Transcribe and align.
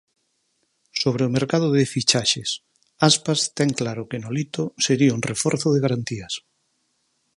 Sobre 1.01 1.23
o 1.27 1.33
mercado 1.37 1.67
de 1.75 1.83
fichaxes: 1.93 2.49
Aspas 3.09 3.39
ten 3.57 3.69
claro 3.79 4.07
que 4.09 4.21
Nolito 4.23 4.63
sería 4.85 5.15
un 5.17 5.23
reforzo 5.31 5.67
de 5.71 5.83
garantías. 5.85 6.33